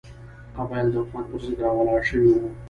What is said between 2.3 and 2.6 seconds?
وو.